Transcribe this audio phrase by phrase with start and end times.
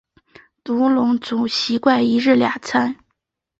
[0.63, 2.95] 独龙族习惯一日两餐。